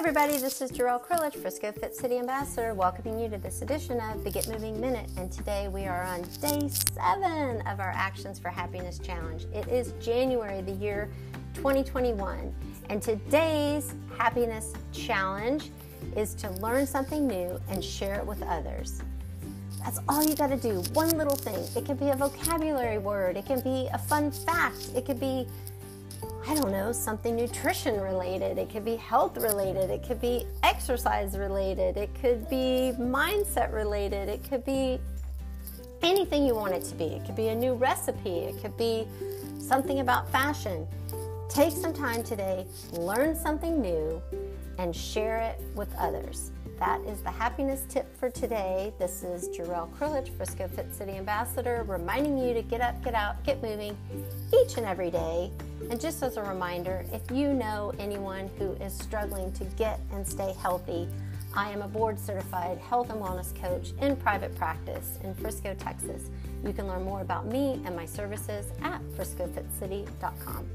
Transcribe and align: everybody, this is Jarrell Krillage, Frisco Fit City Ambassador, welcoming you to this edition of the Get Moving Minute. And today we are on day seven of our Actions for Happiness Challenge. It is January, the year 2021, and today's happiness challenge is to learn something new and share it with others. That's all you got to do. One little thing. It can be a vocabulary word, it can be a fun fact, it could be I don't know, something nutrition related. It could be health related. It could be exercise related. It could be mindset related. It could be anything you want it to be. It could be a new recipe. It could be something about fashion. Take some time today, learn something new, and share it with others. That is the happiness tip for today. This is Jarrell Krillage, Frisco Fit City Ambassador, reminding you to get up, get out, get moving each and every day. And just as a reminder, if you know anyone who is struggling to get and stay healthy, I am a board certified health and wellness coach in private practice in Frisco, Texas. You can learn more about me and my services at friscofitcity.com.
everybody, 0.00 0.38
this 0.38 0.60
is 0.60 0.70
Jarrell 0.72 1.00
Krillage, 1.00 1.34
Frisco 1.34 1.72
Fit 1.72 1.94
City 1.94 2.18
Ambassador, 2.18 2.74
welcoming 2.74 3.18
you 3.18 3.28
to 3.28 3.38
this 3.38 3.62
edition 3.62 4.00
of 4.00 4.24
the 4.24 4.30
Get 4.30 4.48
Moving 4.48 4.80
Minute. 4.80 5.08
And 5.16 5.30
today 5.30 5.68
we 5.68 5.86
are 5.86 6.02
on 6.02 6.22
day 6.40 6.68
seven 6.68 7.60
of 7.66 7.80
our 7.80 7.92
Actions 7.94 8.38
for 8.38 8.48
Happiness 8.48 8.98
Challenge. 8.98 9.46
It 9.54 9.68
is 9.68 9.92
January, 10.00 10.60
the 10.62 10.72
year 10.72 11.10
2021, 11.54 12.54
and 12.88 13.02
today's 13.02 13.94
happiness 14.16 14.72
challenge 14.92 15.70
is 16.16 16.34
to 16.34 16.50
learn 16.54 16.86
something 16.86 17.26
new 17.26 17.60
and 17.68 17.84
share 17.84 18.16
it 18.16 18.26
with 18.26 18.42
others. 18.42 19.02
That's 19.82 20.00
all 20.08 20.22
you 20.22 20.34
got 20.34 20.48
to 20.48 20.56
do. 20.56 20.82
One 20.92 21.10
little 21.16 21.36
thing. 21.36 21.66
It 21.76 21.86
can 21.86 21.96
be 21.96 22.10
a 22.10 22.16
vocabulary 22.16 22.98
word, 22.98 23.36
it 23.36 23.46
can 23.46 23.60
be 23.60 23.88
a 23.92 23.98
fun 23.98 24.30
fact, 24.30 24.90
it 24.94 25.04
could 25.06 25.20
be 25.20 25.46
I 26.46 26.54
don't 26.54 26.72
know, 26.72 26.92
something 26.92 27.36
nutrition 27.36 28.00
related. 28.00 28.58
It 28.58 28.70
could 28.70 28.84
be 28.84 28.96
health 28.96 29.36
related. 29.36 29.90
It 29.90 30.02
could 30.02 30.20
be 30.20 30.46
exercise 30.62 31.38
related. 31.38 31.96
It 31.96 32.10
could 32.20 32.48
be 32.48 32.92
mindset 32.98 33.72
related. 33.72 34.28
It 34.28 34.42
could 34.48 34.64
be 34.64 35.00
anything 36.02 36.46
you 36.46 36.54
want 36.54 36.74
it 36.74 36.82
to 36.84 36.94
be. 36.94 37.04
It 37.04 37.24
could 37.24 37.36
be 37.36 37.48
a 37.48 37.54
new 37.54 37.74
recipe. 37.74 38.40
It 38.40 38.60
could 38.60 38.76
be 38.76 39.06
something 39.58 40.00
about 40.00 40.30
fashion. 40.30 40.86
Take 41.48 41.72
some 41.72 41.92
time 41.92 42.22
today, 42.22 42.66
learn 42.92 43.34
something 43.34 43.80
new, 43.80 44.22
and 44.78 44.94
share 44.94 45.38
it 45.38 45.60
with 45.74 45.92
others. 45.98 46.52
That 46.80 47.02
is 47.02 47.20
the 47.20 47.30
happiness 47.30 47.84
tip 47.90 48.16
for 48.16 48.30
today. 48.30 48.94
This 48.98 49.22
is 49.22 49.50
Jarrell 49.50 49.90
Krillage, 49.98 50.34
Frisco 50.34 50.66
Fit 50.66 50.94
City 50.94 51.12
Ambassador, 51.12 51.84
reminding 51.86 52.38
you 52.38 52.54
to 52.54 52.62
get 52.62 52.80
up, 52.80 53.04
get 53.04 53.12
out, 53.12 53.44
get 53.44 53.62
moving 53.62 53.94
each 54.58 54.78
and 54.78 54.86
every 54.86 55.10
day. 55.10 55.50
And 55.90 56.00
just 56.00 56.22
as 56.22 56.38
a 56.38 56.42
reminder, 56.42 57.04
if 57.12 57.30
you 57.30 57.52
know 57.52 57.92
anyone 57.98 58.48
who 58.56 58.72
is 58.82 58.94
struggling 58.94 59.52
to 59.52 59.64
get 59.76 60.00
and 60.14 60.26
stay 60.26 60.54
healthy, 60.58 61.06
I 61.54 61.70
am 61.70 61.82
a 61.82 61.88
board 61.88 62.18
certified 62.18 62.78
health 62.78 63.10
and 63.10 63.20
wellness 63.20 63.54
coach 63.60 63.92
in 64.00 64.16
private 64.16 64.56
practice 64.56 65.18
in 65.22 65.34
Frisco, 65.34 65.74
Texas. 65.74 66.30
You 66.64 66.72
can 66.72 66.88
learn 66.88 67.02
more 67.02 67.20
about 67.20 67.46
me 67.46 67.82
and 67.84 67.94
my 67.94 68.06
services 68.06 68.68
at 68.80 69.02
friscofitcity.com. 69.18 70.66